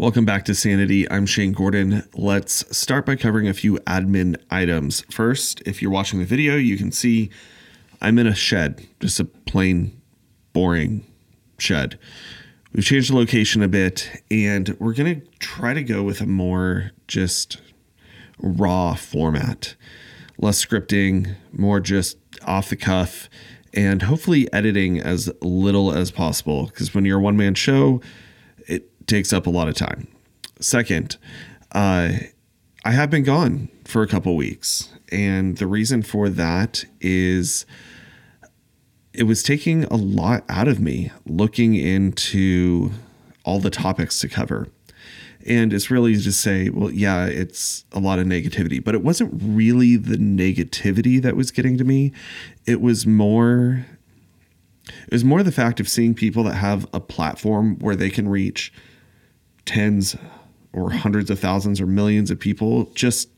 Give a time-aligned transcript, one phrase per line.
[0.00, 1.10] Welcome back to Sanity.
[1.10, 2.04] I'm Shane Gordon.
[2.14, 5.00] Let's start by covering a few admin items.
[5.10, 7.30] First, if you're watching the video, you can see
[8.00, 10.00] I'm in a shed, just a plain,
[10.52, 11.04] boring
[11.58, 11.98] shed.
[12.72, 16.26] We've changed the location a bit, and we're going to try to go with a
[16.26, 17.60] more just
[18.38, 19.74] raw format.
[20.38, 23.28] Less scripting, more just off the cuff,
[23.74, 26.66] and hopefully editing as little as possible.
[26.66, 28.00] Because when you're a one man show,
[29.08, 30.06] takes up a lot of time.
[30.60, 31.16] Second,
[31.72, 32.10] uh,
[32.84, 37.66] I have been gone for a couple weeks, and the reason for that is
[39.12, 42.92] it was taking a lot out of me looking into
[43.44, 44.68] all the topics to cover.
[45.46, 49.32] And it's really to say, well, yeah, it's a lot of negativity, but it wasn't
[49.42, 52.12] really the negativity that was getting to me.
[52.66, 53.86] It was more
[54.88, 58.28] it was more the fact of seeing people that have a platform where they can
[58.28, 58.72] reach
[59.68, 60.16] tens
[60.72, 63.28] or hundreds of thousands or millions of people just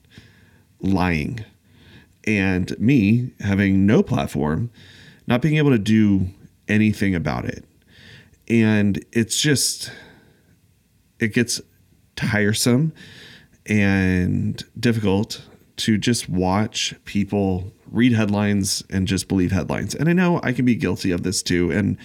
[0.80, 1.44] lying.
[2.24, 4.70] And me having no platform,
[5.26, 6.28] not being able to do
[6.68, 7.64] anything about it.
[8.48, 9.90] And it's just,
[11.18, 11.60] it gets
[12.16, 12.92] tiresome
[13.66, 15.42] and difficult
[15.76, 19.94] to just watch people read headlines and just believe headlines.
[19.94, 21.70] And I know I can be guilty of this too.
[21.70, 21.96] And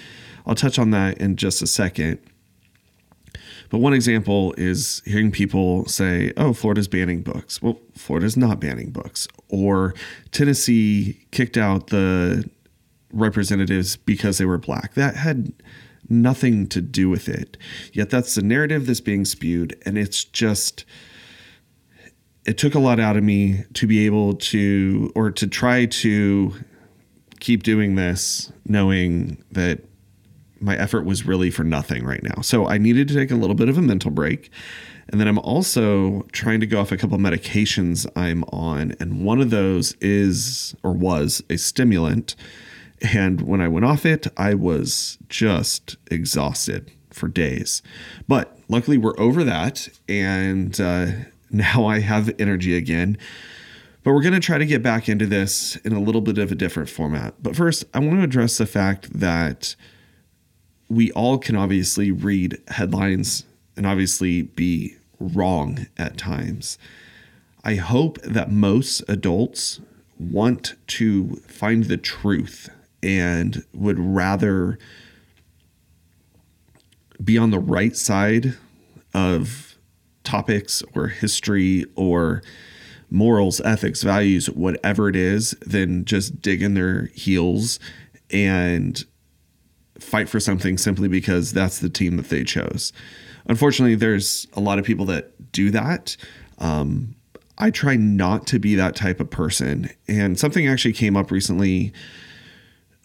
[0.45, 2.19] I'll touch on that in just a second.
[3.69, 7.61] But one example is hearing people say, oh, Florida's banning books.
[7.61, 9.27] Well, Florida's not banning books.
[9.49, 9.93] Or
[10.31, 12.49] Tennessee kicked out the
[13.11, 14.93] representatives because they were black.
[14.93, 15.53] That had
[16.09, 17.57] nothing to do with it.
[17.93, 19.75] Yet that's the narrative that's being spewed.
[19.85, 20.85] And it's just,
[22.45, 26.53] it took a lot out of me to be able to, or to try to
[27.39, 29.81] keep doing this, knowing that
[30.65, 32.41] my effort was really for nothing right now.
[32.41, 34.49] So I needed to take a little bit of a mental break.
[35.07, 38.95] And then I'm also trying to go off a couple of medications I'm on.
[38.99, 42.35] And one of those is or was a stimulant.
[43.13, 47.83] And when I went off it, I was just exhausted for days.
[48.27, 49.87] But luckily, we're over that.
[50.09, 51.07] And uh,
[51.51, 53.19] now I have energy again.
[54.03, 56.51] But we're going to try to get back into this in a little bit of
[56.51, 57.35] a different format.
[57.41, 59.75] But first, I want to address the fact that
[60.89, 63.43] we all can obviously read headlines
[63.75, 66.77] and obviously be wrong at times.
[67.63, 69.81] I hope that most adults
[70.19, 72.69] want to find the truth
[73.01, 74.77] and would rather
[77.23, 78.55] be on the right side
[79.13, 79.77] of
[80.23, 82.41] topics or history or
[83.09, 87.79] morals, ethics, values, whatever it is, than just dig in their heels
[88.31, 89.05] and
[89.99, 92.91] fight for something simply because that's the team that they chose.
[93.47, 96.17] Unfortunately, there's a lot of people that do that.
[96.57, 97.15] Um,
[97.57, 99.89] I try not to be that type of person.
[100.07, 101.93] And something actually came up recently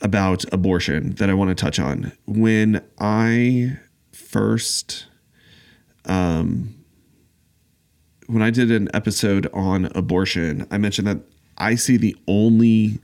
[0.00, 2.12] about abortion that I want to touch on.
[2.26, 3.78] When I
[4.12, 5.06] first,
[6.06, 6.74] um,
[8.26, 11.18] when I did an episode on abortion, I mentioned that
[11.58, 12.98] I see the only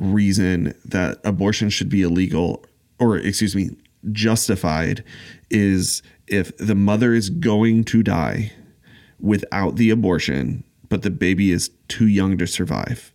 [0.00, 2.64] reason that abortion should be illegal
[3.00, 3.70] or excuse me,
[4.12, 5.02] justified
[5.50, 8.52] is if the mother is going to die
[9.18, 13.12] without the abortion, but the baby is too young to survive.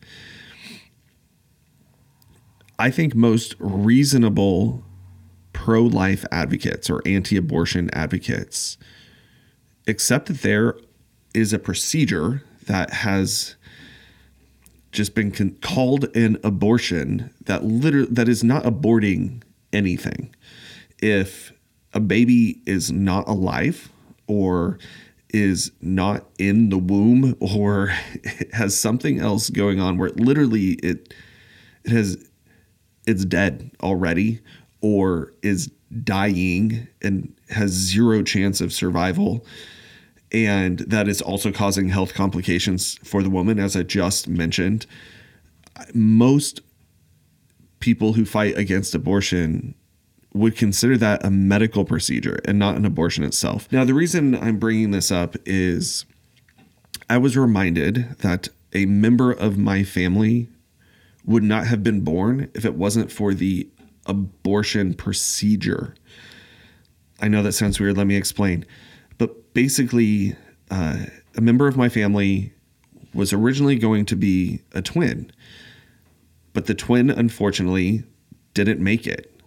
[2.77, 4.83] I think most reasonable
[5.53, 8.77] pro life advocates or anti abortion advocates
[9.87, 10.75] accept that there
[11.33, 13.55] is a procedure that has
[14.91, 19.41] just been con- called an abortion that literally that is not aborting
[19.75, 20.33] anything.
[20.99, 21.51] If
[21.93, 23.89] a baby is not alive
[24.27, 24.79] or
[25.29, 27.93] is not in the womb or
[28.53, 31.13] has something else going on where it literally it
[31.83, 32.17] it has
[33.05, 34.39] it's dead already
[34.81, 35.69] or is
[36.03, 39.45] dying and has zero chance of survival
[40.31, 44.85] and that is also causing health complications for the woman as i just mentioned
[45.93, 46.61] most
[47.79, 49.75] people who fight against abortion
[50.33, 53.71] would consider that a medical procedure and not an abortion itself.
[53.71, 56.05] Now, the reason I'm bringing this up is
[57.09, 60.49] I was reminded that a member of my family
[61.25, 63.67] would not have been born if it wasn't for the
[64.05, 65.95] abortion procedure.
[67.21, 67.97] I know that sounds weird.
[67.97, 68.65] Let me explain.
[69.17, 70.35] But basically,
[70.69, 71.05] uh,
[71.35, 72.53] a member of my family
[73.13, 75.31] was originally going to be a twin.
[76.55, 78.05] But the twin, unfortunately,
[78.53, 79.41] didn't make it,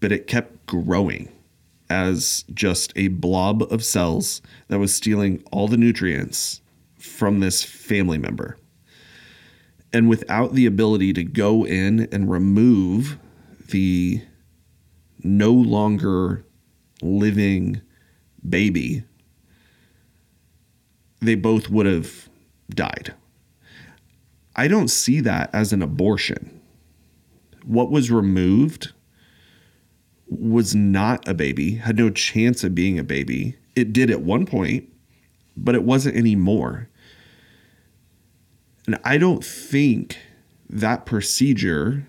[0.00, 1.32] but it kept growing
[1.88, 6.60] as just a blob of cells that was stealing all the nutrients
[6.98, 8.58] from this family member.
[9.94, 13.18] And without the ability to go in and remove
[13.70, 14.20] the
[15.22, 16.44] no longer
[17.00, 17.80] living
[18.46, 19.04] baby,
[21.20, 22.28] they both would have
[22.68, 23.14] died.
[24.56, 26.60] I don't see that as an abortion.
[27.64, 28.92] What was removed
[30.28, 33.56] was not a baby, had no chance of being a baby.
[33.76, 34.88] It did at one point,
[35.56, 36.88] but it wasn't anymore.
[38.86, 40.18] And I don't think
[40.68, 42.06] that procedure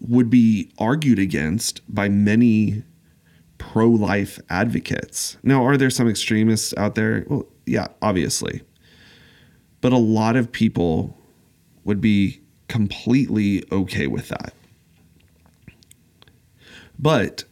[0.00, 2.82] would be argued against by many
[3.58, 5.36] pro life advocates.
[5.42, 7.24] Now, are there some extremists out there?
[7.28, 8.62] Well, yeah, obviously.
[9.86, 11.16] But a lot of people
[11.84, 14.52] would be completely okay with that.
[16.98, 17.44] But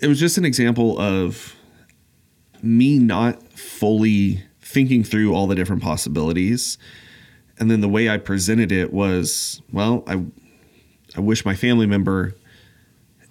[0.00, 1.54] it was just an example of
[2.62, 6.78] me not fully thinking through all the different possibilities.
[7.58, 10.24] And then the way I presented it was, well, I
[11.14, 12.34] I wish my family member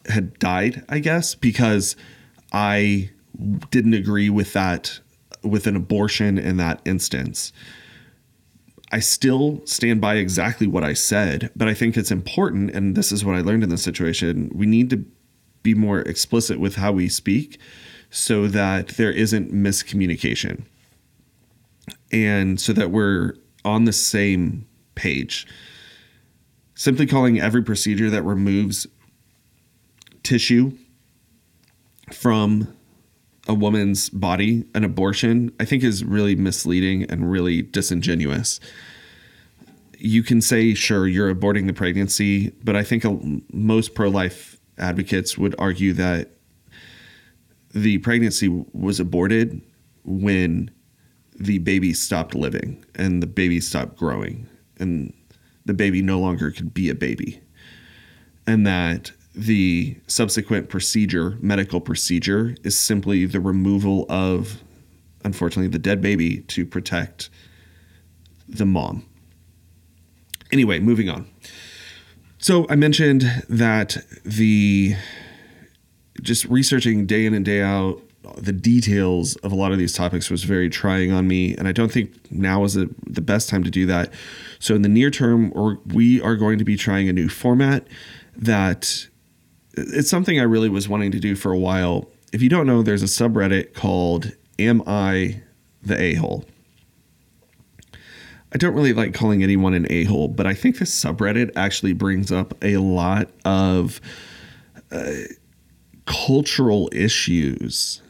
[0.06, 1.96] had died, I guess, because
[2.54, 3.10] I
[3.72, 5.00] didn't agree with that
[5.48, 7.52] with an abortion in that instance.
[8.92, 13.12] I still stand by exactly what I said, but I think it's important, and this
[13.12, 14.50] is what I learned in this situation.
[14.54, 15.06] We need to
[15.62, 17.60] be more explicit with how we speak
[18.10, 20.64] so that there isn't miscommunication
[22.12, 23.34] and so that we're
[23.66, 24.66] on the same
[24.96, 25.46] page.
[26.76, 28.88] Simply calling every procedure that removes
[30.24, 30.78] tissue
[32.14, 32.77] from
[33.48, 38.60] a woman's body an abortion, I think is really misleading and really disingenuous.
[39.98, 43.06] You can say, sure, you're aborting the pregnancy, but I think
[43.52, 46.32] most pro life advocates would argue that
[47.74, 49.62] the pregnancy was aborted
[50.04, 50.72] when
[51.40, 54.48] the baby stopped living and the baby stopped growing
[54.80, 55.14] and
[55.66, 57.42] the baby no longer could be a baby.
[58.46, 64.64] And that the subsequent procedure, medical procedure, is simply the removal of,
[65.24, 67.30] unfortunately, the dead baby to protect
[68.50, 69.06] the mom.
[70.52, 71.30] Anyway, moving on.
[72.40, 74.96] So I mentioned that the
[76.22, 78.02] just researching day in and day out
[78.38, 81.72] the details of a lot of these topics was very trying on me and i
[81.72, 84.12] don't think now is a, the best time to do that
[84.60, 85.52] so in the near term
[85.94, 87.88] we are going to be trying a new format
[88.36, 89.08] that
[89.78, 92.10] it's something I really was wanting to do for a while.
[92.34, 95.42] If you don't know, there's a subreddit called Am I
[95.82, 96.46] the A hole?
[98.54, 101.94] I don't really like calling anyone an a hole, but I think this subreddit actually
[101.94, 104.00] brings up a lot of
[104.92, 105.12] uh,
[106.06, 108.02] cultural issues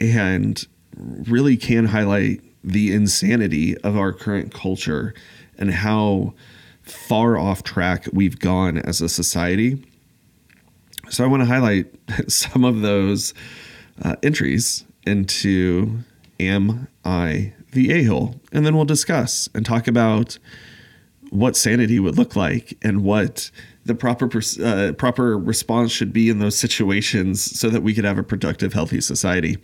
[0.00, 0.66] and
[0.96, 5.14] really can highlight the insanity of our current culture
[5.56, 6.34] and how
[6.82, 9.84] far off track we've gone as a society.
[11.08, 11.86] So I want to highlight
[12.28, 13.34] some of those
[14.02, 15.98] uh, entries into
[16.40, 18.36] Am I the A hole?
[18.52, 20.38] And then we'll discuss and talk about
[21.30, 23.50] what sanity would look like and what
[23.84, 24.28] the proper
[24.62, 28.72] uh, proper response should be in those situations so that we could have a productive
[28.72, 29.58] healthy society.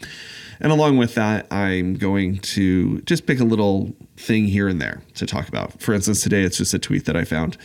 [0.60, 5.02] And along with that i'm going to just pick a little thing here and there
[5.14, 5.80] to talk about.
[5.80, 7.56] For instance today it's just a tweet that i found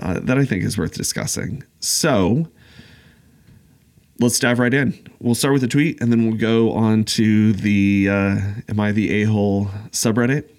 [0.00, 1.62] uh, that i think is worth discussing.
[1.80, 2.48] So
[4.20, 4.98] let's dive right in.
[5.20, 8.92] We'll start with a tweet and then we'll go on to the uh, Am I
[8.92, 10.50] the A hole subreddit?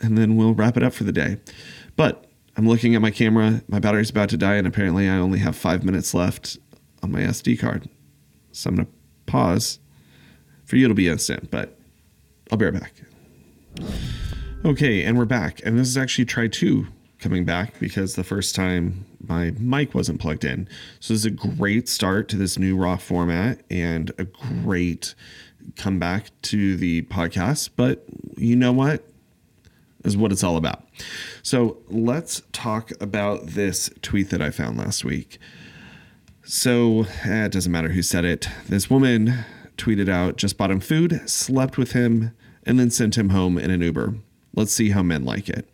[0.00, 1.38] And then we'll wrap it up for the day.
[1.96, 3.62] But I'm looking at my camera.
[3.68, 6.56] My battery's about to die, and apparently I only have five minutes left
[7.02, 7.88] on my SD card.
[8.52, 8.92] So I'm going to
[9.26, 9.78] pause.
[10.64, 11.78] For you, it'll be instant, but
[12.50, 12.94] I'll be right back.
[14.64, 15.60] Okay, and we're back.
[15.64, 16.88] And this is actually try two
[17.20, 20.68] coming back because the first time my mic wasn't plugged in.
[21.00, 25.14] So this is a great start to this new raw format and a great
[25.76, 27.70] comeback to the podcast.
[27.76, 28.04] But
[28.36, 29.04] you know what?
[30.04, 30.84] Is what it's all about.
[31.42, 35.38] So let's talk about this tweet that I found last week.
[36.44, 38.48] So eh, it doesn't matter who said it.
[38.68, 39.44] This woman
[39.76, 42.34] tweeted out, just bought him food, slept with him,
[42.64, 44.14] and then sent him home in an Uber.
[44.54, 45.68] Let's see how men like it.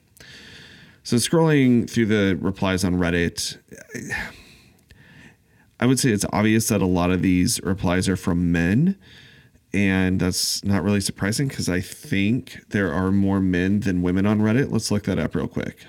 [1.05, 3.59] So scrolling through the replies on Reddit,
[5.79, 8.97] I would say it's obvious that a lot of these replies are from men.
[9.75, 14.41] And that's not really surprising because I think there are more men than women on
[14.41, 14.73] Reddit.
[14.73, 15.85] Let's look that up real quick.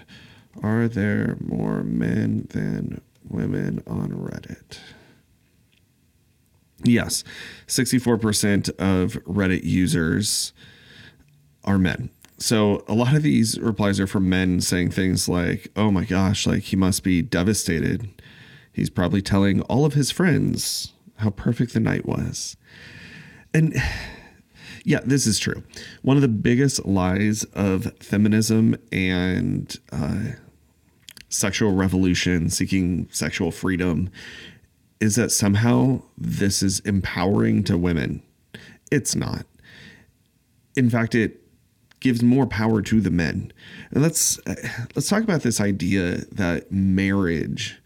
[0.61, 4.79] Are there more men than women on Reddit?
[6.83, 7.23] Yes,
[7.67, 10.51] 64% of Reddit users
[11.63, 12.09] are men.
[12.37, 16.45] So a lot of these replies are from men saying things like, oh my gosh,
[16.45, 18.09] like he must be devastated.
[18.73, 22.57] He's probably telling all of his friends how perfect the night was.
[23.53, 23.73] And
[24.83, 25.63] yeah, this is true.
[26.01, 30.33] One of the biggest lies of feminism and uh,
[31.29, 34.09] sexual revolution, seeking sexual freedom,
[34.99, 38.21] is that somehow this is empowering to women.
[38.91, 39.45] It's not.
[40.75, 41.44] In fact, it
[42.05, 43.51] gives more power to the men.
[43.89, 44.39] And let's
[44.95, 47.81] let's talk about this idea that marriage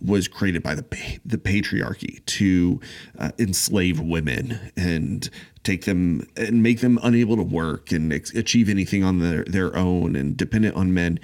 [0.00, 0.84] was created by the
[1.26, 2.80] the patriarchy to
[3.18, 5.28] uh, enslave women and
[5.62, 10.16] take them and make them unable to work and achieve anything on their, their own
[10.16, 11.20] and dependent on men.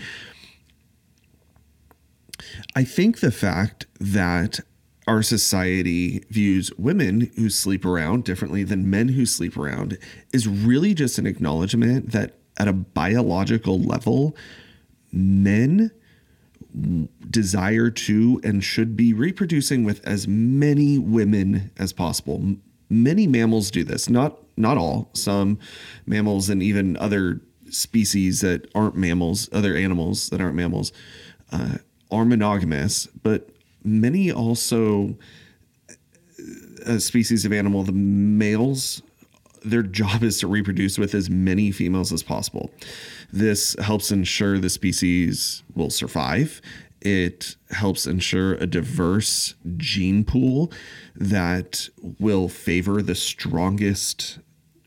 [2.77, 4.61] I think the fact that
[5.11, 9.99] our society views women who sleep around differently than men who sleep around
[10.33, 14.37] is really just an acknowledgement that at a biological level,
[15.11, 15.91] men
[17.29, 22.55] desire to and should be reproducing with as many women as possible.
[22.89, 25.11] Many mammals do this, not not all.
[25.15, 25.59] Some
[26.07, 30.93] mammals and even other species that aren't mammals, other animals that aren't mammals,
[31.51, 31.79] uh,
[32.13, 33.51] are monogamous, but
[33.85, 35.17] many also
[36.87, 39.03] a uh, species of animal, the males,
[39.63, 42.71] their job is to reproduce with as many females as possible.
[43.33, 46.61] This helps ensure the species will survive.
[47.01, 50.73] It helps ensure a diverse gene pool
[51.15, 54.39] that will favor the strongest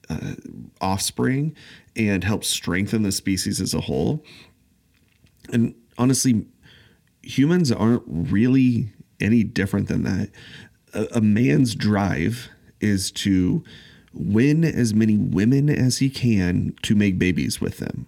[0.09, 0.33] uh,
[0.81, 1.55] offspring
[1.95, 4.23] and help strengthen the species as a whole.
[5.51, 6.45] And honestly,
[7.23, 10.29] humans aren't really any different than that.
[10.93, 12.49] A, a man's drive
[12.79, 13.63] is to
[14.13, 18.05] win as many women as he can to make babies with them.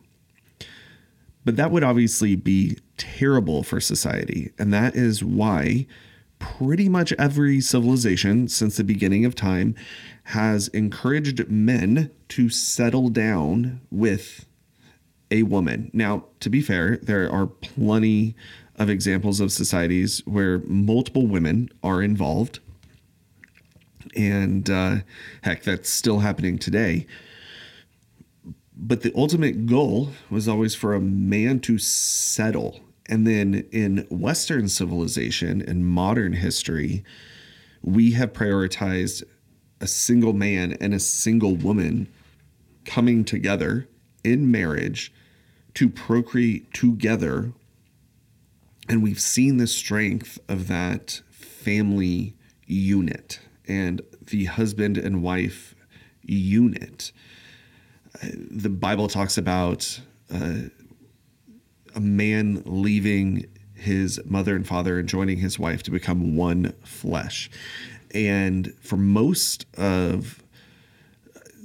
[1.43, 4.51] But that would obviously be terrible for society.
[4.59, 5.87] And that is why
[6.39, 9.75] pretty much every civilization since the beginning of time
[10.25, 14.45] has encouraged men to settle down with
[15.31, 15.89] a woman.
[15.93, 18.35] Now, to be fair, there are plenty
[18.77, 22.59] of examples of societies where multiple women are involved.
[24.15, 24.97] And uh,
[25.43, 27.07] heck, that's still happening today.
[28.77, 32.81] But the ultimate goal was always for a man to settle.
[33.07, 37.03] And then in Western civilization and modern history,
[37.81, 39.23] we have prioritized
[39.79, 42.07] a single man and a single woman
[42.83, 43.87] coming together
[44.23, 45.13] in marriage
[45.75, 47.53] to procreate together
[48.87, 52.35] and we've seen the strength of that family
[52.67, 55.75] unit and the husband and wife
[56.23, 57.11] unit.
[58.21, 59.99] Uh, the Bible talks about
[60.33, 60.55] uh,
[61.95, 67.49] a man leaving his mother and father and joining his wife to become one flesh.
[68.13, 70.43] And for most of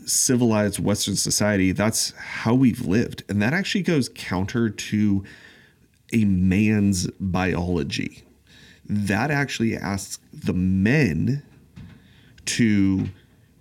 [0.07, 3.23] civilized Western society, that's how we've lived.
[3.29, 5.25] And that actually goes counter to
[6.13, 8.23] a man's biology.
[8.87, 11.43] That actually asks the men
[12.47, 13.09] to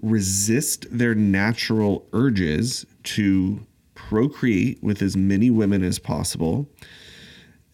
[0.02, 6.68] resist their natural urges to procreate with as many women as possible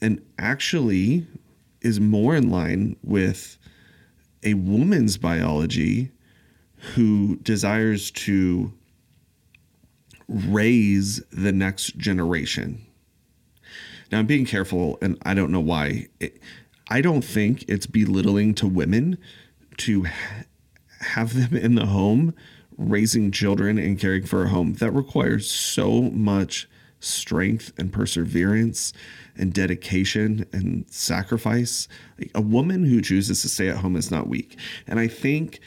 [0.01, 1.25] and actually
[1.81, 3.57] is more in line with
[4.43, 6.11] a woman's biology
[6.93, 8.73] who desires to
[10.27, 12.85] raise the next generation
[14.11, 16.07] now I'm being careful, and I don't know why.
[16.19, 16.41] It,
[16.89, 19.17] I don't think it's belittling to women
[19.77, 20.43] to ha-
[20.99, 22.33] have them in the home
[22.77, 24.73] raising children and caring for a home.
[24.75, 26.67] That requires so much
[26.99, 28.93] strength and perseverance
[29.37, 31.87] and dedication and sacrifice.
[32.33, 34.57] A woman who chooses to stay at home is not weak.
[34.87, 35.59] And I think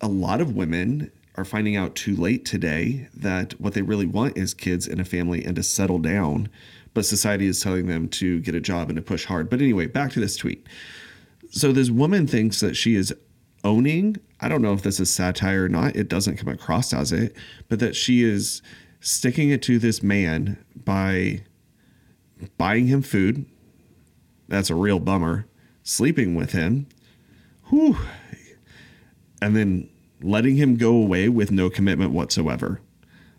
[0.00, 4.36] a lot of women are finding out too late today that what they really want
[4.36, 6.48] is kids and a family and to settle down
[6.94, 9.48] but society is telling them to get a job and to push hard.
[9.48, 10.66] But anyway, back to this tweet.
[11.50, 13.14] So this woman thinks that she is
[13.64, 17.12] owning, I don't know if this is satire or not, it doesn't come across as
[17.12, 17.36] it,
[17.68, 18.62] but that she is
[19.00, 21.44] sticking it to this man by
[22.58, 23.46] buying him food.
[24.48, 25.46] That's a real bummer.
[25.82, 26.86] Sleeping with him.
[27.68, 27.96] Whew.
[29.40, 29.88] And then
[30.22, 32.80] letting him go away with no commitment whatsoever.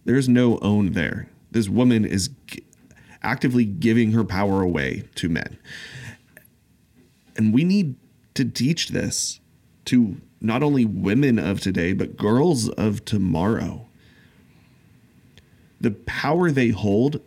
[0.05, 1.29] There's no own there.
[1.51, 2.29] This woman is
[3.24, 5.58] actively giving her power away to men.
[7.36, 7.96] And we need
[8.34, 9.40] to teach this
[9.86, 13.88] to not only women of today, but girls of tomorrow.
[15.80, 17.22] The power they hold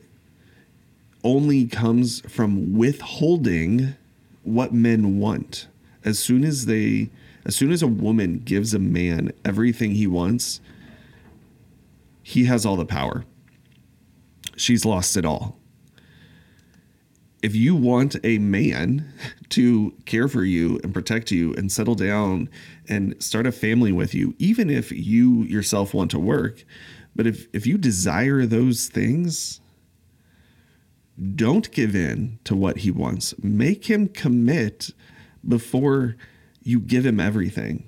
[1.22, 3.94] only comes from withholding
[4.42, 5.68] what men want.
[6.04, 7.10] As soon as they
[7.46, 10.60] as soon as a woman gives a man everything he wants,
[12.22, 13.24] he has all the power.
[14.56, 15.58] She's lost it all.
[17.44, 19.12] If you want a man
[19.50, 22.48] to care for you and protect you and settle down
[22.88, 26.64] and start a family with you, even if you yourself want to work,
[27.14, 29.60] but if, if you desire those things,
[31.36, 33.34] don't give in to what he wants.
[33.42, 34.88] Make him commit
[35.46, 36.16] before
[36.62, 37.84] you give him everything.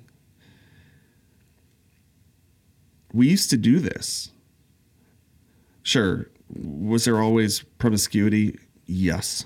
[3.11, 4.29] We used to do this.
[5.81, 8.59] Sure, was there always promiscuity?
[8.87, 9.45] Yes.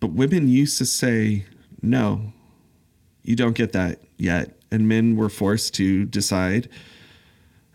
[0.00, 1.46] But women used to say,
[1.80, 2.32] no,
[3.22, 4.58] you don't get that yet.
[4.70, 6.68] And men were forced to decide,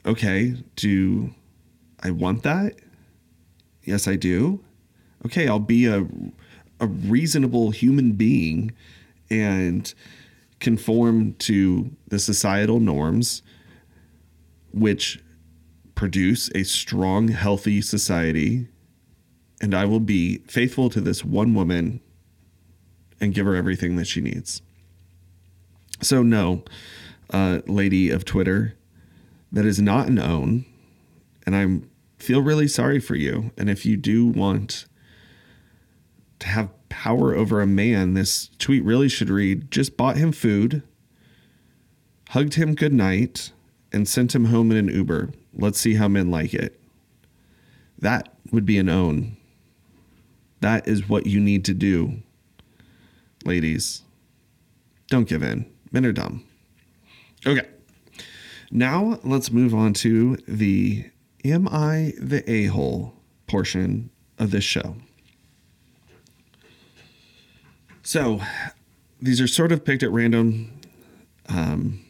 [0.05, 1.33] okay, do
[2.03, 2.75] I want that?
[3.83, 4.63] Yes, I do.
[5.25, 6.07] Okay, I'll be a,
[6.79, 8.73] a reasonable human being
[9.29, 9.93] and
[10.59, 13.41] conform to the societal norms
[14.71, 15.19] which
[15.95, 18.67] produce a strong, healthy society.
[19.61, 21.99] And I will be faithful to this one woman
[23.19, 24.61] and give her everything that she needs.
[26.01, 26.63] So, no,
[27.31, 28.75] uh, lady of Twitter,
[29.51, 30.65] that is not an own.
[31.45, 33.51] And I feel really sorry for you.
[33.57, 34.85] And if you do want
[36.39, 40.83] to have power over a man, this tweet really should read just bought him food,
[42.29, 43.51] hugged him good night,
[43.91, 45.29] and sent him home in an Uber.
[45.53, 46.79] Let's see how men like it.
[47.97, 49.37] That would be an own.
[50.61, 52.21] That is what you need to do,
[53.45, 54.03] ladies.
[55.07, 55.71] Don't give in.
[55.91, 56.45] Men are dumb.
[57.45, 57.67] Okay.
[58.71, 61.09] Now let's move on to the
[61.45, 63.13] Am I the a hole
[63.48, 64.95] portion of this show.
[68.03, 68.41] So
[69.22, 70.79] these are sort of picked at random.
[71.48, 72.05] Um,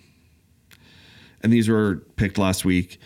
[1.41, 2.99] and these were picked last week.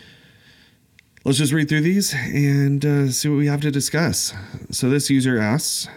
[1.26, 4.34] Let's just read through these and uh, see what we have to discuss.
[4.70, 5.88] So this user asks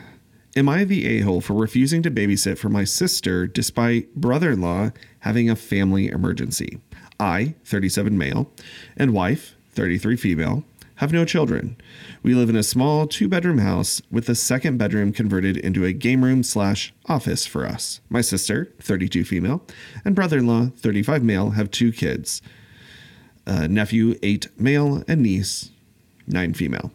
[0.55, 4.61] Am I the a hole for refusing to babysit for my sister despite brother in
[4.61, 6.79] law having a family emergency?
[7.19, 8.49] I, 37 male,
[8.95, 10.63] and wife, 33 female,
[10.95, 11.75] have no children.
[12.23, 15.91] We live in a small two bedroom house with the second bedroom converted into a
[15.91, 17.99] game room slash office for us.
[18.07, 19.61] My sister, 32 female,
[20.05, 22.41] and brother in law, 35 male, have two kids
[23.47, 25.71] uh, nephew, 8 male, and niece,
[26.27, 26.91] 9 female.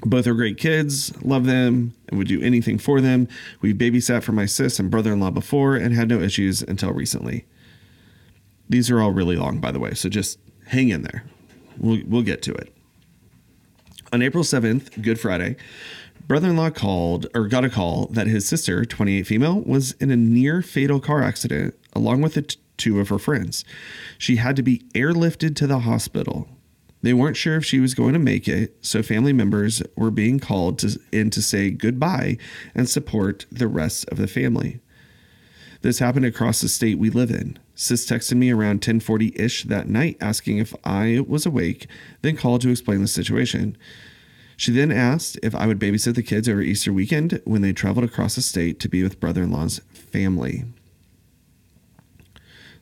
[0.00, 3.26] Both are great kids, love them, and would do anything for them.
[3.60, 6.92] We babysat for my sis and brother in law before and had no issues until
[6.92, 7.46] recently.
[8.68, 11.24] These are all really long, by the way, so just hang in there.
[11.78, 12.74] We'll, we'll get to it.
[14.12, 15.56] On April 7th, Good Friday,
[16.28, 20.10] brother in law called or got a call that his sister, 28 female, was in
[20.10, 23.64] a near fatal car accident along with the t- two of her friends.
[24.18, 26.48] She had to be airlifted to the hospital.
[27.02, 30.40] They weren't sure if she was going to make it, so family members were being
[30.40, 32.38] called to, in to say goodbye
[32.74, 34.80] and support the rest of the family.
[35.82, 37.58] This happened across the state we live in.
[37.74, 41.88] Sis texted me around 1040-ish that night asking if I was awake,
[42.22, 43.76] then called to explain the situation.
[44.56, 48.06] She then asked if I would babysit the kids over Easter weekend when they traveled
[48.06, 50.64] across the state to be with brother-in-law's family.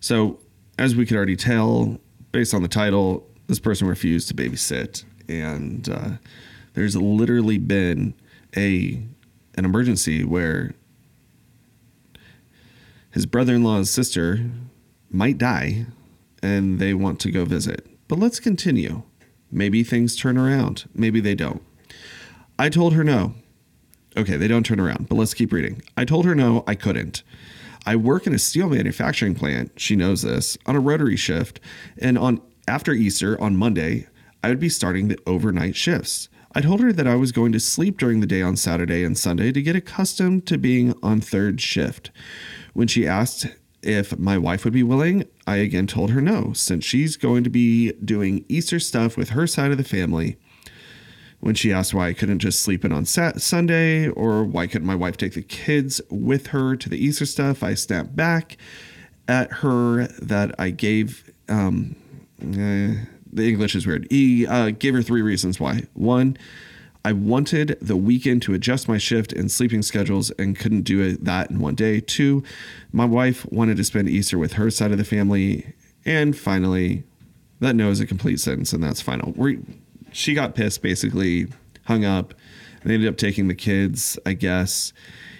[0.02, 0.40] So,
[0.78, 1.96] as we could already tell,
[2.32, 6.10] based on the title, this person refused to babysit, and uh,
[6.74, 8.14] there's literally been
[8.56, 9.00] a
[9.54, 10.74] an emergency where
[13.12, 14.50] his brother-in-law's sister
[15.08, 15.86] might die
[16.42, 17.86] and they want to go visit.
[18.08, 19.02] But let's continue.
[19.52, 20.88] Maybe things turn around.
[20.94, 21.62] Maybe they don't.
[22.58, 23.34] I told her no.
[24.16, 25.82] Okay, they don't turn around, but let's keep reading.
[25.96, 27.22] I told her no, I couldn't.
[27.84, 31.60] I work in a steel manufacturing plant, she knows this, on a rotary shift,
[31.98, 34.06] and on after Easter on Monday,
[34.42, 36.28] I would be starting the overnight shifts.
[36.54, 39.16] I told her that I was going to sleep during the day on Saturday and
[39.16, 42.10] Sunday to get accustomed to being on third shift.
[42.72, 43.46] When she asked
[43.82, 47.50] if my wife would be willing, I again told her no, since she's going to
[47.50, 50.36] be doing Easter stuff with her side of the family.
[51.42, 54.94] When she asked why I couldn't just sleep in on Sunday or why couldn't my
[54.94, 58.56] wife take the kids with her to the Easter stuff, I snapped back
[59.26, 61.32] at her that I gave.
[61.48, 61.96] Um,
[62.40, 62.94] eh,
[63.32, 64.06] the English is weird.
[64.08, 65.82] He uh, gave her three reasons why.
[65.94, 66.38] One,
[67.04, 71.24] I wanted the weekend to adjust my shift and sleeping schedules and couldn't do it,
[71.24, 71.98] that in one day.
[71.98, 72.44] Two,
[72.92, 75.74] my wife wanted to spend Easter with her side of the family.
[76.04, 77.02] And finally,
[77.58, 79.32] that no is a complete sentence and that's final.
[79.36, 79.58] we
[80.12, 81.48] she got pissed, basically,
[81.84, 82.34] hung up.
[82.84, 84.92] They ended up taking the kids, I guess.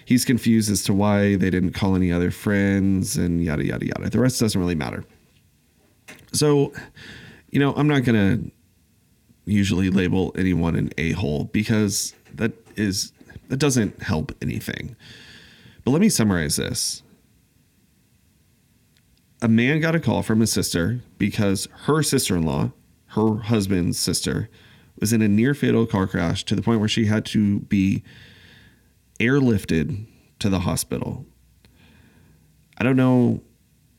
[0.05, 4.09] He's confused as to why they didn't call any other friends and yada, yada, yada.
[4.09, 5.03] The rest doesn't really matter.
[6.33, 6.73] So,
[7.51, 8.51] you know, I'm not going to
[9.45, 13.13] usually label anyone an a hole because that is,
[13.49, 14.95] that doesn't help anything.
[15.83, 17.03] But let me summarize this.
[19.41, 22.71] A man got a call from his sister because her sister in law,
[23.07, 24.49] her husband's sister,
[25.03, 28.01] was in a near fatal car crash to the point where she had to be
[29.19, 30.05] airlifted
[30.39, 31.25] to the hospital.
[32.77, 33.41] I don't know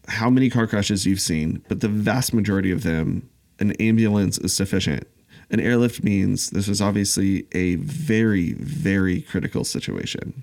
[0.09, 4.57] how many car crashes you've seen, but the vast majority of them, an ambulance is
[4.57, 5.07] sufficient.
[5.51, 10.43] An airlift means this was obviously a very, very critical situation.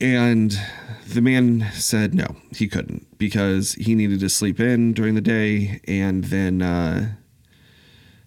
[0.00, 0.60] And
[1.06, 5.80] the man said no, he couldn't because he needed to sleep in during the day
[5.86, 7.12] and then uh,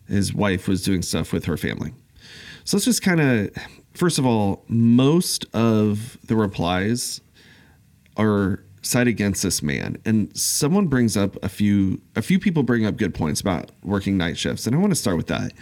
[0.07, 1.93] his wife was doing stuff with her family.
[2.63, 3.51] So let's just kind of,
[3.93, 7.21] first of all, most of the replies
[8.17, 12.85] are side against this man, and someone brings up a few, a few people bring
[12.85, 15.53] up good points about working night shifts, and I want to start with that.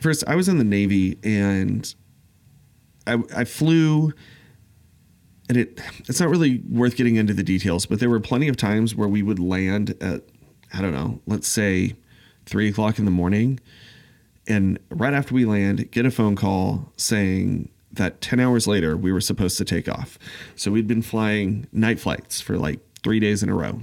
[0.00, 1.94] First, I was in the Navy, and
[3.06, 4.12] I, I flew
[5.48, 8.56] and it it's not really worth getting into the details, but there were plenty of
[8.56, 10.22] times where we would land at
[10.72, 11.96] I don't know, let's say
[12.46, 13.60] three o'clock in the morning.
[14.46, 19.12] And right after we land, get a phone call saying that 10 hours later we
[19.12, 20.18] were supposed to take off.
[20.56, 23.80] So we'd been flying night flights for like three days in a row,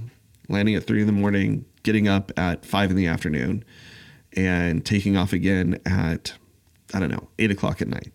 [0.48, 3.64] landing at three in the morning, getting up at five in the afternoon,
[4.34, 6.34] and taking off again at,
[6.94, 8.12] I don't know, eight o'clock at night.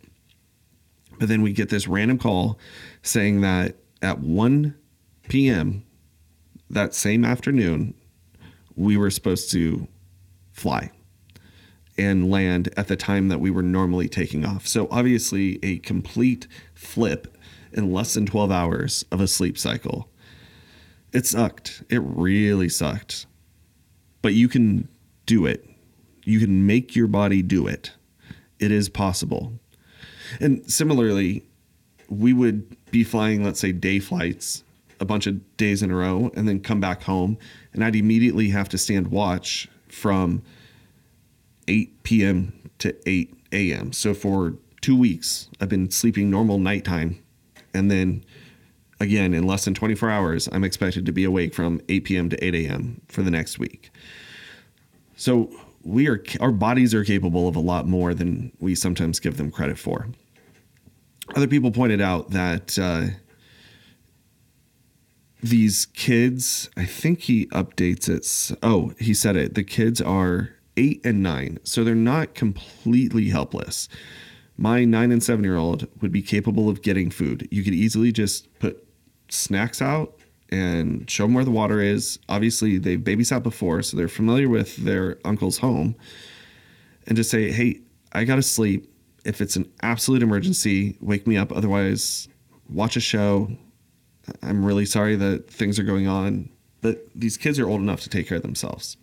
[1.19, 2.59] But then we get this random call
[3.01, 4.75] saying that at 1
[5.29, 5.83] p.m.
[6.69, 7.93] that same afternoon,
[8.75, 9.87] we were supposed to
[10.57, 10.91] fly
[11.97, 14.67] and land at the time that we were normally taking off.
[14.67, 17.35] So, obviously, a complete flip
[17.73, 20.09] in less than 12 hours of a sleep cycle.
[21.13, 21.83] It sucked.
[21.89, 23.25] It really sucked.
[24.21, 24.87] But you can
[25.25, 25.67] do it.
[26.23, 27.91] You can make your body do it.
[28.59, 29.53] It is possible.
[30.39, 31.45] And similarly,
[32.09, 34.63] we would be flying, let's say, day flights
[34.99, 37.37] a bunch of days in a row and then come back home.
[37.73, 40.43] And I'd immediately have to stand watch from
[41.67, 42.69] 8 p.m.
[42.79, 43.91] to 8 a.m.
[43.91, 47.21] So for two weeks, I've been sleeping normal nighttime.
[47.73, 48.23] And then
[48.99, 52.29] again, in less than 24 hours, I'm expected to be awake from 8 p.m.
[52.29, 53.01] to 8 a.m.
[53.07, 53.89] for the next week.
[55.15, 55.51] So
[55.83, 59.51] we are, our bodies are capable of a lot more than we sometimes give them
[59.51, 60.07] credit for.
[61.35, 63.07] Other people pointed out that uh,
[65.41, 68.57] these kids, I think he updates it.
[68.63, 69.55] Oh, he said it.
[69.55, 73.87] The kids are eight and nine, so they're not completely helpless.
[74.57, 77.47] My nine and seven year old would be capable of getting food.
[77.51, 78.87] You could easily just put
[79.29, 80.17] snacks out
[80.49, 82.19] and show them where the water is.
[82.29, 85.95] Obviously, they've babysat before, so they're familiar with their uncle's home.
[87.05, 87.81] And just say, hey,
[88.13, 88.91] I got to sleep.
[89.25, 91.51] If it's an absolute emergency, wake me up.
[91.51, 92.27] Otherwise,
[92.69, 93.51] watch a show,
[94.41, 96.49] I'm really sorry that things are going on,
[96.81, 98.97] but these kids are old enough to take care of themselves.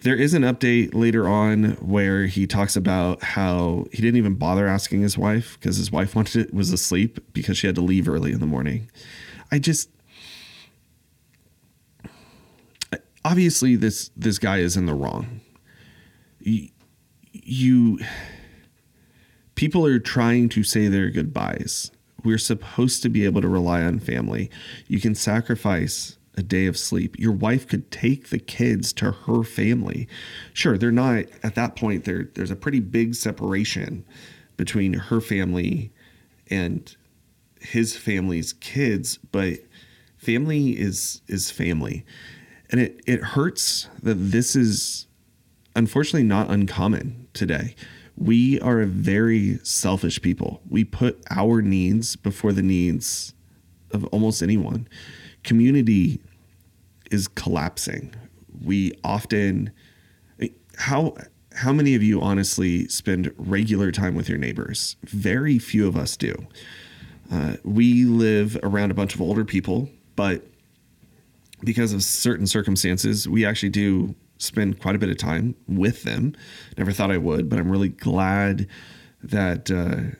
[0.00, 4.66] There is an update later on where he talks about how he didn't even bother
[4.66, 8.08] asking his wife because his wife wanted it was asleep because she had to leave
[8.08, 8.90] early in the morning.
[9.50, 9.88] I just
[13.24, 15.40] obviously this this guy is in the wrong.
[16.40, 16.68] You,
[17.32, 17.98] you
[19.56, 21.90] people are trying to say their goodbyes
[22.24, 24.50] we're supposed to be able to rely on family.
[24.88, 27.18] You can sacrifice a day of sleep.
[27.18, 30.06] Your wife could take the kids to her family.
[30.52, 34.04] Sure, they're not at that point there there's a pretty big separation
[34.56, 35.92] between her family
[36.50, 36.96] and
[37.60, 39.58] his family's kids, but
[40.18, 42.04] family is is family.
[42.70, 45.06] And it it hurts that this is
[45.74, 47.74] unfortunately not uncommon today
[48.16, 50.60] we are a very selfish people.
[50.68, 53.34] We put our needs before the needs
[53.90, 54.88] of almost anyone.
[55.44, 56.20] Community
[57.10, 58.14] is collapsing.
[58.64, 59.70] We often
[60.78, 61.14] how
[61.54, 64.96] how many of you honestly spend regular time with your neighbors?
[65.04, 66.34] Very few of us do.
[67.32, 70.44] Uh, we live around a bunch of older people, but
[71.64, 76.34] because of certain circumstances, we actually do spend quite a bit of time with them.
[76.76, 78.68] Never thought I would, but I'm really glad
[79.22, 80.16] that uh,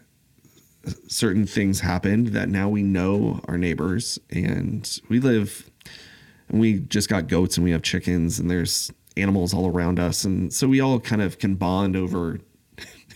[1.09, 5.71] certain things happened that now we know our neighbors and we live
[6.49, 10.25] and we just got goats and we have chickens and there's animals all around us.
[10.25, 12.41] And so we all kind of can bond over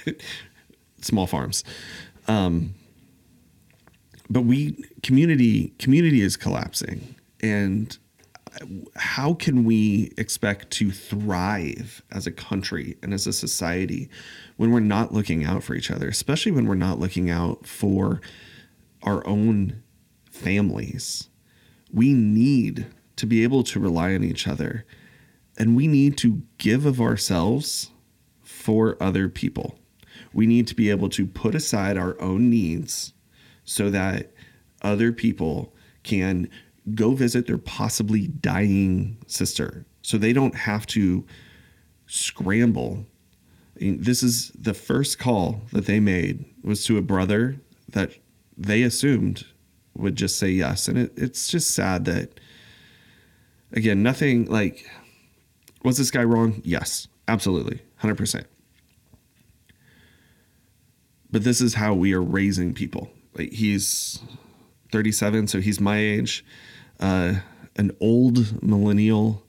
[1.00, 1.64] small farms.
[2.26, 2.74] Um,
[4.28, 7.16] but we community community is collapsing.
[7.40, 7.96] And
[8.96, 14.08] how can we expect to thrive as a country and as a society
[14.56, 18.20] when we're not looking out for each other, especially when we're not looking out for
[19.02, 19.82] our own
[20.30, 21.28] families?
[21.92, 24.84] We need to be able to rely on each other
[25.58, 27.90] and we need to give of ourselves
[28.42, 29.78] for other people.
[30.32, 33.12] We need to be able to put aside our own needs
[33.64, 34.32] so that
[34.82, 36.48] other people can
[36.94, 41.24] go visit their possibly dying sister so they don't have to
[42.06, 43.06] scramble.
[43.76, 48.12] This is the first call that they made was to a brother that
[48.56, 49.46] they assumed
[49.94, 50.88] would just say yes.
[50.88, 52.40] And it, it's just sad that,
[53.72, 54.88] again, nothing like,
[55.82, 56.60] was this guy wrong?
[56.64, 58.44] Yes, absolutely, 100%.
[61.30, 63.10] But this is how we are raising people.
[63.36, 64.20] Like he's
[64.92, 66.44] 37, so he's my age
[67.00, 67.34] uh,
[67.76, 69.42] an old millennial,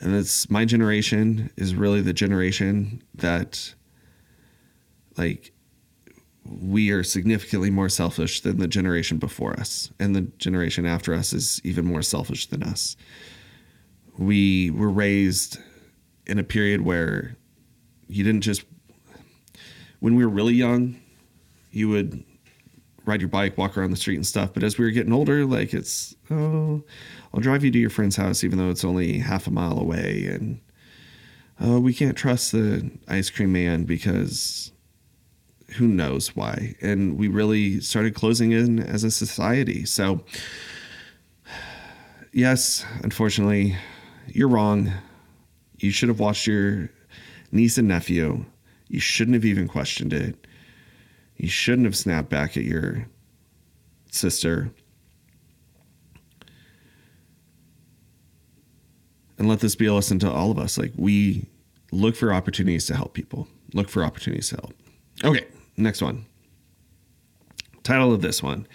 [0.00, 3.74] and it's my generation is really the generation that,
[5.16, 5.52] like,
[6.44, 11.32] we are significantly more selfish than the generation before us, and the generation after us
[11.32, 12.96] is even more selfish than us.
[14.18, 15.58] We were raised
[16.26, 17.36] in a period where
[18.08, 18.64] you didn't just,
[20.00, 20.96] when we were really young,
[21.70, 22.24] you would
[23.04, 24.52] ride your bike, walk around the street and stuff.
[24.54, 26.82] But as we were getting older, like it's oh,
[27.32, 30.26] I'll drive you to your friend's house even though it's only half a mile away,
[30.26, 30.60] and
[31.60, 34.72] oh, we can't trust the ice cream man because
[35.76, 36.74] who knows why.
[36.80, 39.84] And we really started closing in as a society.
[39.86, 40.22] So
[42.32, 43.76] yes, unfortunately,
[44.28, 44.92] you're wrong.
[45.78, 46.90] You should have watched your
[47.50, 48.44] niece and nephew.
[48.88, 50.46] You shouldn't have even questioned it
[51.42, 53.08] you shouldn't have snapped back at your
[54.12, 54.70] sister.
[59.36, 60.78] And let this be a lesson to all of us.
[60.78, 61.46] Like, we
[61.90, 64.74] look for opportunities to help people, look for opportunities to help.
[65.24, 65.44] Okay,
[65.76, 66.26] next one.
[67.82, 68.68] Title of this one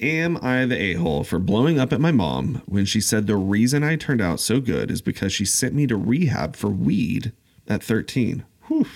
[0.00, 3.36] Am I the a hole for blowing up at my mom when she said the
[3.36, 7.30] reason I turned out so good is because she sent me to rehab for weed
[7.68, 8.44] at 13?
[8.66, 8.86] Whew.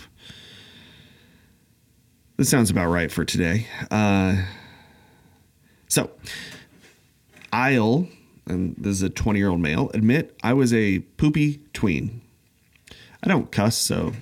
[2.37, 3.68] This sounds about right for today.
[3.92, 4.42] Uh,
[5.87, 6.11] so,
[7.53, 8.09] I'll,
[8.47, 12.23] and this is a 20 year old male, admit I was a poopy tween.
[13.23, 14.12] I don't cuss, so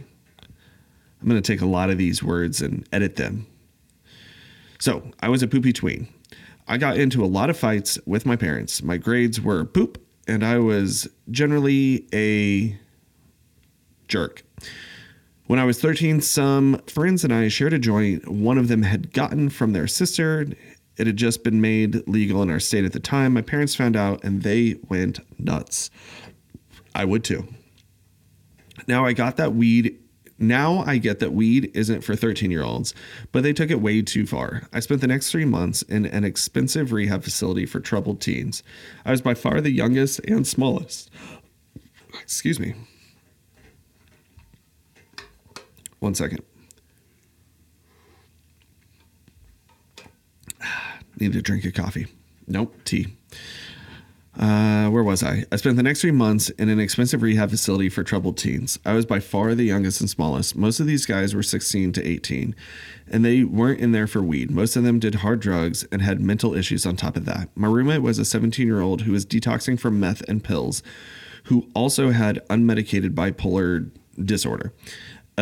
[1.22, 3.46] I'm going to take a lot of these words and edit them.
[4.78, 6.06] So, I was a poopy tween.
[6.68, 8.82] I got into a lot of fights with my parents.
[8.82, 9.98] My grades were poop,
[10.28, 12.78] and I was generally a
[14.06, 14.42] jerk.
[15.46, 19.12] When I was 13, some friends and I shared a joint one of them had
[19.12, 20.46] gotten from their sister.
[20.96, 23.32] It had just been made legal in our state at the time.
[23.32, 25.90] My parents found out and they went nuts.
[26.94, 27.48] I would too.
[28.86, 29.98] Now I got that weed.
[30.38, 32.94] Now I get that weed isn't for 13 year olds,
[33.32, 34.68] but they took it way too far.
[34.72, 38.62] I spent the next three months in an expensive rehab facility for troubled teens.
[39.04, 41.10] I was by far the youngest and smallest.
[42.20, 42.74] Excuse me.
[46.02, 46.42] One second.
[51.20, 52.08] Need a drink of coffee.
[52.48, 53.06] Nope, tea.
[54.36, 55.44] Uh, where was I?
[55.52, 58.80] I spent the next three months in an expensive rehab facility for troubled teens.
[58.84, 60.56] I was by far the youngest and smallest.
[60.56, 62.56] Most of these guys were 16 to 18,
[63.06, 64.50] and they weren't in there for weed.
[64.50, 67.48] Most of them did hard drugs and had mental issues on top of that.
[67.54, 70.82] My roommate was a 17 year old who was detoxing from meth and pills,
[71.44, 73.88] who also had unmedicated bipolar
[74.20, 74.72] disorder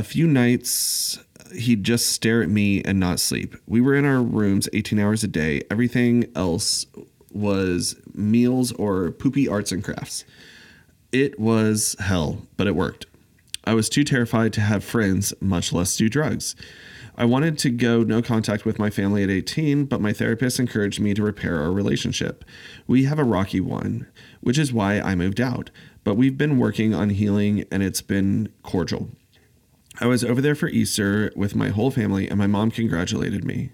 [0.00, 1.18] a few nights
[1.54, 3.54] he'd just stare at me and not sleep.
[3.66, 5.60] We were in our rooms 18 hours a day.
[5.70, 6.86] Everything else
[7.30, 10.24] was meals or poopy arts and crafts.
[11.12, 13.04] It was hell, but it worked.
[13.64, 16.56] I was too terrified to have friends, much less do drugs.
[17.18, 20.98] I wanted to go no contact with my family at 18, but my therapist encouraged
[20.98, 22.42] me to repair our relationship.
[22.86, 24.06] We have a rocky one,
[24.40, 25.68] which is why I moved out,
[26.04, 29.10] but we've been working on healing and it's been cordial.
[30.00, 33.72] I was over there for Easter with my whole family, and my mom congratulated me.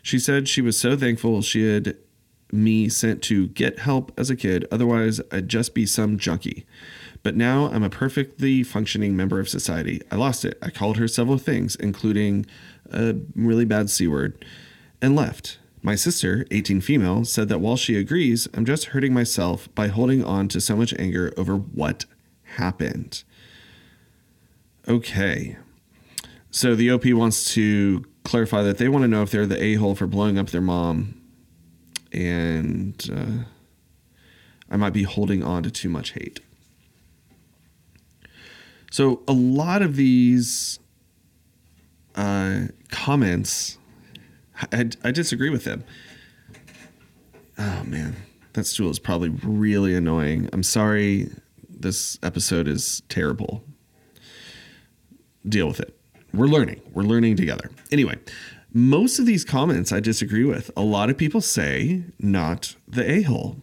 [0.00, 1.96] She said she was so thankful she had
[2.52, 4.66] me sent to get help as a kid.
[4.70, 6.64] Otherwise, I'd just be some junkie.
[7.22, 10.00] But now I'm a perfectly functioning member of society.
[10.10, 10.58] I lost it.
[10.62, 12.46] I called her several things, including
[12.90, 14.44] a really bad C word,
[15.00, 15.58] and left.
[15.82, 20.22] My sister, 18 female, said that while she agrees, I'm just hurting myself by holding
[20.22, 22.04] on to so much anger over what
[22.56, 23.24] happened.
[24.88, 25.56] Okay.
[26.50, 29.74] So the OP wants to clarify that they want to know if they're the a
[29.74, 31.20] hole for blowing up their mom.
[32.12, 33.44] And uh,
[34.70, 36.40] I might be holding on to too much hate.
[38.90, 40.78] So a lot of these
[42.14, 43.78] uh, comments,
[44.72, 45.84] I, I disagree with them.
[47.58, 48.16] Oh man,
[48.52, 50.50] that stool is probably really annoying.
[50.52, 51.30] I'm sorry.
[51.70, 53.64] This episode is terrible.
[55.46, 55.98] Deal with it.
[56.32, 56.80] We're learning.
[56.92, 57.70] We're learning together.
[57.90, 58.18] Anyway,
[58.72, 60.70] most of these comments I disagree with.
[60.76, 63.62] A lot of people say not the a hole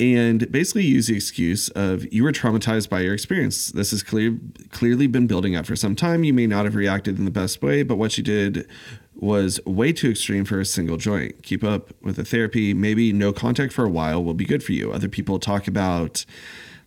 [0.00, 3.68] and basically use the excuse of you were traumatized by your experience.
[3.68, 4.38] This has clear,
[4.70, 6.24] clearly been building up for some time.
[6.24, 8.68] You may not have reacted in the best way, but what you did
[9.14, 11.42] was way too extreme for a single joint.
[11.42, 12.74] Keep up with the therapy.
[12.74, 14.92] Maybe no contact for a while will be good for you.
[14.92, 16.24] Other people talk about,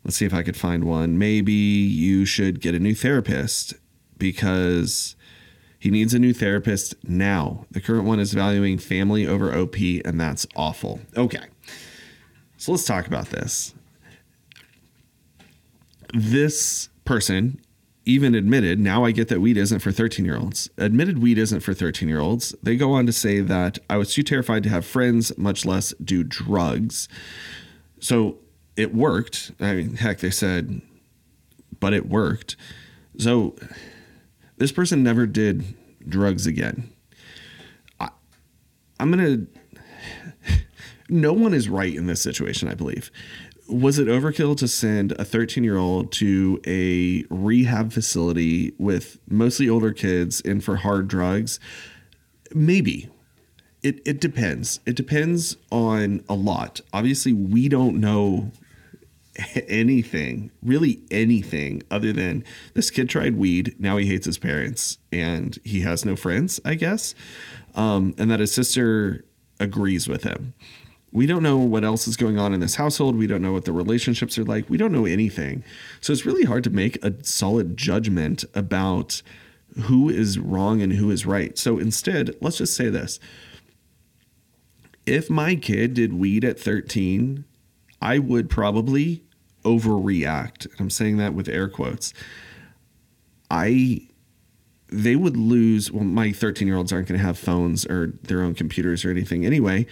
[0.04, 1.18] let's see if I could find one.
[1.18, 3.74] Maybe you should get a new therapist
[4.18, 5.16] because
[5.80, 7.66] he needs a new therapist now.
[7.72, 9.76] The current one is valuing family over OP,
[10.06, 11.00] and that's awful.
[11.16, 11.44] Okay.
[12.58, 13.74] So let's talk about this.
[16.14, 17.62] This person
[18.06, 20.70] even admitted, now I get that weed isn't for 13 year olds.
[20.78, 22.56] Admitted weed isn't for 13 year olds.
[22.64, 25.94] They go on to say that I was too terrified to have friends, much less
[26.04, 27.10] do drugs.
[28.00, 28.38] So
[28.78, 29.52] it worked.
[29.60, 30.82] I mean, heck, they said,
[31.80, 32.56] but it worked.
[33.18, 33.56] So
[34.58, 35.64] this person never did
[36.08, 36.90] drugs again.
[38.00, 38.10] I,
[39.00, 39.64] I'm going to
[41.10, 43.12] no one is right in this situation, I believe.
[43.70, 49.68] Was it overkill to send a 13 year old to a rehab facility with mostly
[49.70, 51.60] older kids in for hard drugs?
[52.54, 53.10] Maybe.
[53.84, 54.80] It, it depends.
[54.86, 56.82] It depends on a lot.
[56.92, 58.52] Obviously, we don't know
[59.68, 63.76] anything, really anything, other than this kid tried weed.
[63.80, 67.16] Now he hates his parents and he has no friends, I guess.
[67.76, 69.26] Um, and that his sister
[69.60, 70.54] agrees with him.
[71.12, 73.16] We don't know what else is going on in this household.
[73.16, 74.70] We don't know what the relationships are like.
[74.70, 75.64] We don't know anything.
[76.02, 79.22] So it's really hard to make a solid judgment about
[79.84, 81.58] who is wrong and who is right.
[81.58, 83.20] So instead, let's just say this.
[85.06, 87.46] If my kid did weed at 13,
[88.02, 89.24] I would probably
[89.68, 90.66] overreact.
[90.66, 92.14] and I'm saying that with air quotes.
[93.50, 94.08] I
[94.90, 98.42] they would lose well my 13 year olds aren't going to have phones or their
[98.42, 99.86] own computers or anything anyway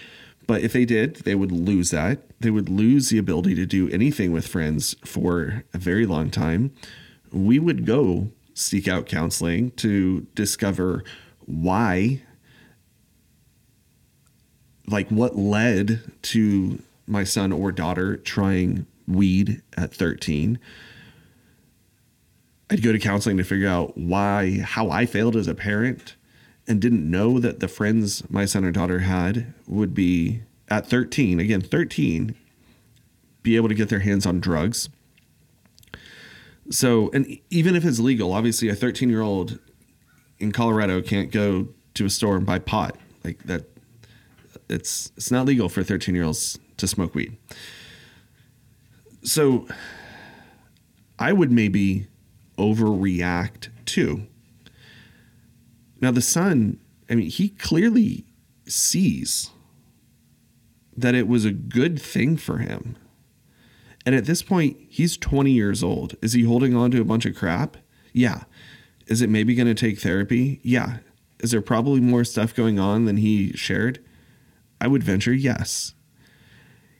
[0.47, 2.19] but if they did, they would lose that.
[2.39, 6.71] They would lose the ability to do anything with friends for a very long time.
[7.31, 11.03] We would go seek out counseling to discover
[11.45, 12.21] why,
[14.87, 20.59] like what led to my son or daughter trying weed at 13.
[22.69, 26.15] I'd go to counseling to figure out why, how I failed as a parent
[26.67, 31.39] and didn't know that the friends my son or daughter had would be at 13,
[31.39, 32.35] again, 13,
[33.43, 34.89] be able to get their hands on drugs.
[36.71, 39.59] So, and even if it's legal, obviously a 13 year old
[40.39, 42.97] in Colorado can't go to a store and buy pot.
[43.23, 43.65] Like that,
[44.67, 47.37] it's, it's not legal for 13 year olds to smoke weed.
[49.25, 49.67] So
[51.19, 52.07] I would maybe
[52.57, 54.27] overreact too
[56.01, 58.25] now, the son, I mean, he clearly
[58.67, 59.51] sees
[60.95, 62.95] that it was a good thing for him.
[64.05, 66.15] And at this point, he's 20 years old.
[66.21, 67.77] Is he holding on to a bunch of crap?
[68.13, 68.43] Yeah.
[69.07, 70.59] Is it maybe going to take therapy?
[70.63, 70.97] Yeah.
[71.39, 74.03] Is there probably more stuff going on than he shared?
[74.79, 75.95] I would venture yes.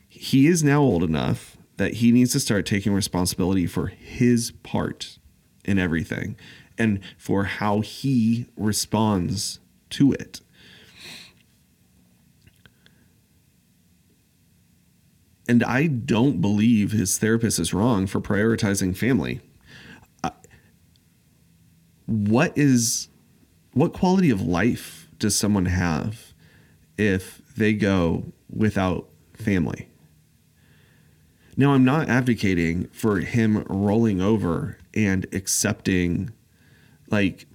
[0.08, 5.18] He is now old enough that he needs to start taking responsibility for his part
[5.64, 6.36] in everything
[6.78, 10.42] and for how he responds to it.
[15.48, 19.42] And I don't believe his therapist is wrong for prioritizing family.
[22.08, 23.10] What is
[23.74, 26.34] what quality of life does someone have
[26.98, 29.90] if they go without family?
[31.58, 36.32] Now, I'm not advocating for him rolling over and accepting
[37.10, 37.48] like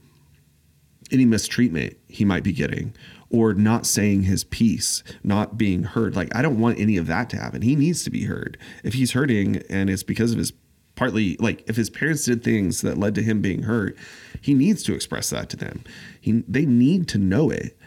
[1.11, 2.95] any mistreatment he might be getting
[3.31, 6.17] or not saying his piece, not being heard.
[6.17, 7.63] Like, I don't want any of that to happen.
[7.63, 8.59] He needs to be heard.
[8.83, 10.53] If he's hurting and it's because of his
[10.97, 13.97] partly, like, if his parents did things that led to him being hurt,
[14.41, 15.85] he needs to express that to them.
[16.21, 17.79] He, they need to know it.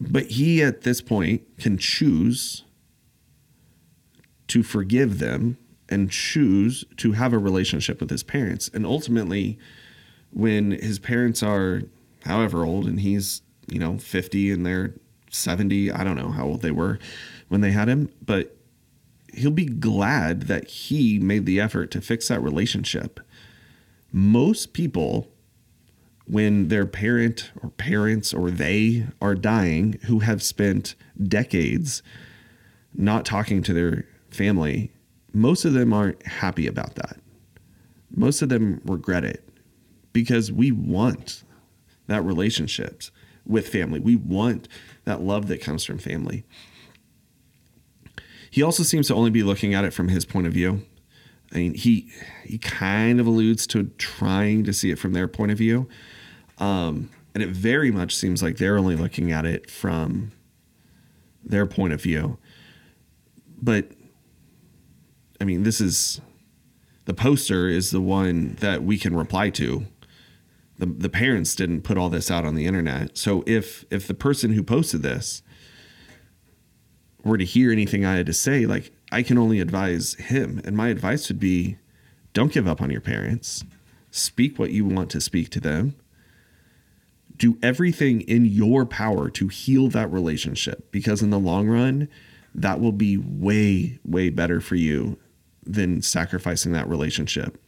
[0.00, 2.64] But he, at this point, can choose
[4.54, 8.70] to forgive them and choose to have a relationship with his parents.
[8.72, 9.58] And ultimately,
[10.30, 11.82] when his parents are
[12.24, 14.94] however old and he's, you know, 50 and they're
[15.28, 17.00] 70, I don't know how old they were
[17.48, 18.56] when they had him, but
[19.32, 23.18] he'll be glad that he made the effort to fix that relationship.
[24.12, 25.32] Most people,
[26.26, 32.04] when their parent or parents or they are dying who have spent decades
[32.94, 34.92] not talking to their family,
[35.32, 37.18] most of them aren't happy about that.
[38.14, 39.48] Most of them regret it
[40.12, 41.42] because we want
[42.06, 43.10] that relationships
[43.46, 44.00] with family.
[44.00, 44.68] We want
[45.04, 46.44] that love that comes from family.
[48.50, 50.82] He also seems to only be looking at it from his point of view.
[51.52, 52.10] I mean, he
[52.44, 55.88] he kind of alludes to trying to see it from their point of view,
[56.58, 60.32] um, and it very much seems like they're only looking at it from
[61.44, 62.38] their point of view.
[63.60, 63.92] But
[65.40, 66.20] I mean, this is
[67.04, 69.86] the poster is the one that we can reply to.
[70.78, 73.16] The, the parents didn't put all this out on the internet.
[73.16, 75.42] So if if the person who posted this
[77.22, 80.60] were to hear anything I had to say, like I can only advise him.
[80.64, 81.78] And my advice would be
[82.32, 83.64] don't give up on your parents.
[84.10, 85.94] Speak what you want to speak to them.
[87.36, 92.08] Do everything in your power to heal that relationship because in the long run,
[92.54, 95.18] that will be way, way better for you
[95.66, 97.60] than sacrificing that relationship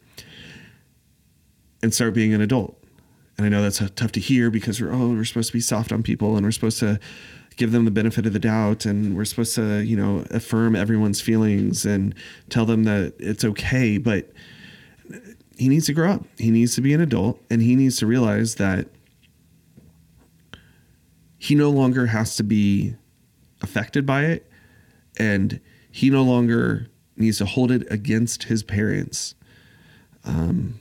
[1.83, 2.77] and start being an adult.
[3.37, 5.93] And I know that's tough to hear because we're oh we're supposed to be soft
[5.93, 6.99] on people and we're supposed to
[7.57, 11.21] give them the benefit of the doubt and we're supposed to you know affirm everyone's
[11.21, 12.15] feelings and
[12.49, 14.31] tell them that it's okay but
[15.57, 18.07] he needs to grow up he needs to be an adult and he needs to
[18.07, 18.89] realize that
[21.39, 22.95] he no longer has to be
[23.63, 24.51] affected by it
[25.19, 29.35] and he no longer needs to hold it against his parents.
[30.25, 30.81] Um,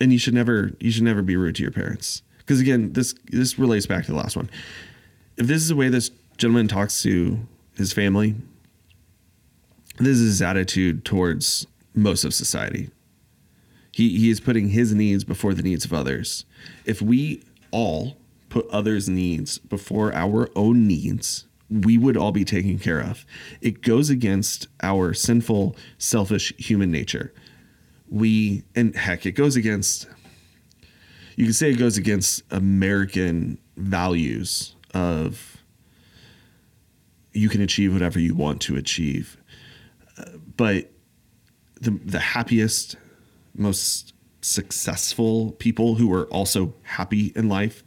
[0.00, 3.14] and you should never you should never be rude to your parents because again this
[3.30, 4.48] this relates back to the last one.
[5.36, 7.40] If this is the way this gentleman talks to
[7.76, 8.34] his family,
[9.98, 12.90] this is his attitude towards most of society.
[13.92, 16.44] He he is putting his needs before the needs of others.
[16.84, 18.16] If we all
[18.48, 23.26] put others' needs before our own needs, we would all be taken care of.
[23.60, 27.32] It goes against our sinful, selfish human nature.
[28.08, 30.08] We, and heck, it goes against,
[31.36, 35.58] you can say it goes against American values of
[37.32, 39.36] you can achieve whatever you want to achieve.
[40.56, 40.90] But
[41.80, 42.96] the, the happiest,
[43.54, 47.84] most successful people who are also happy in life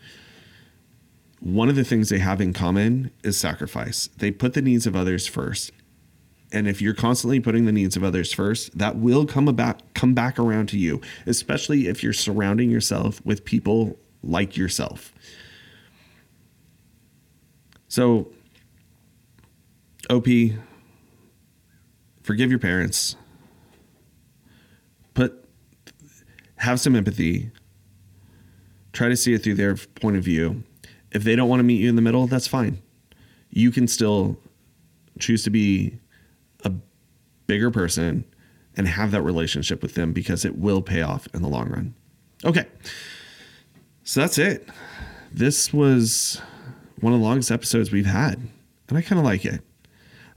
[1.42, 4.10] one of the things they have in common is sacrifice.
[4.18, 5.72] They put the needs of others first.
[6.52, 10.14] And if you're constantly putting the needs of others first, that will come about come
[10.14, 15.14] back around to you, especially if you're surrounding yourself with people like yourself.
[17.88, 18.32] So
[20.10, 20.28] OP
[22.22, 23.16] forgive your parents.
[25.16, 25.44] Put
[26.58, 27.50] have some empathy.
[28.94, 30.64] Try to see it through their point of view
[31.12, 32.82] if they don't want to meet you in the middle, that's fine.
[33.50, 34.38] You can still
[35.20, 35.98] choose to be
[36.64, 36.72] a
[37.48, 38.26] bigger person
[38.78, 41.94] and have that relationship with them because it will pay off in the long run.
[42.46, 42.66] Okay.
[44.04, 44.68] So that's it.
[45.32, 46.42] This was
[47.00, 48.40] one of the longest episodes we've had,
[48.90, 49.62] and I kind of like it.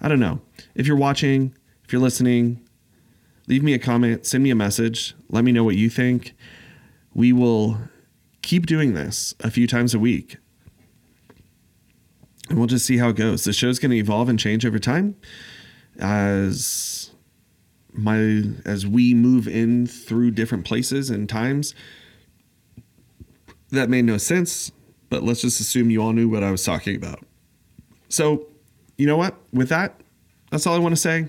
[0.01, 0.41] I don't know.
[0.75, 1.55] If you're watching,
[1.85, 2.61] if you're listening,
[3.47, 6.35] leave me a comment, send me a message, let me know what you think.
[7.15, 7.79] We will
[8.43, 10.37] keep doing this a few times a week
[12.49, 13.45] and we'll just see how it goes.
[13.45, 15.17] The show's going to evolve and change over time
[15.99, 17.11] as
[17.93, 21.75] my as we move in through different places and times.
[23.71, 24.71] That made no sense,
[25.09, 27.25] but let's just assume you all knew what I was talking about.
[28.09, 28.47] So,
[28.99, 29.37] you know what?
[29.53, 30.01] With that,
[30.51, 31.29] that's all I want to say.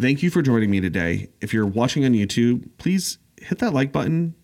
[0.00, 1.28] Thank you for joining me today.
[1.40, 4.34] If you're watching on YouTube, please hit that like button.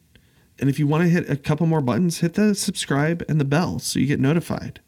[0.61, 3.45] And if you want to hit a couple more buttons, hit the subscribe and the
[3.45, 4.81] bell so you get notified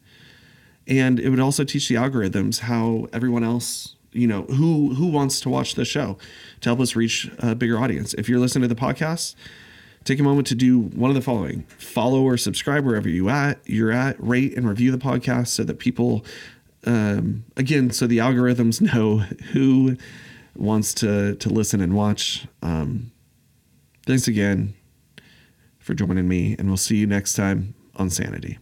[0.87, 5.39] and it would also teach the algorithms how everyone else you know who who wants
[5.41, 6.17] to watch the show
[6.61, 8.13] to help us reach a bigger audience.
[8.15, 9.35] If you're listening to the podcast
[10.07, 11.63] take a moment to do one of the following.
[11.77, 15.79] Follow or subscribe wherever you at you're at rate and review the podcast so that
[15.79, 16.25] people
[16.85, 19.17] um, again so the algorithms know
[19.51, 19.97] who
[20.55, 22.47] wants to to listen and watch.
[22.61, 23.11] Um,
[24.05, 24.73] thanks again
[25.77, 28.57] for joining me and we'll see you next time on sanity